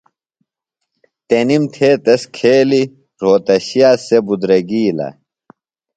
تنِم 1.27 1.63
تھےۡ 1.73 1.97
تس 2.03 2.21
کھیلیۡ 2.35 2.87
رھوتشے 3.21 3.89
سےۡ 4.05 4.21
بِدرگیلہ۔ 4.25 5.07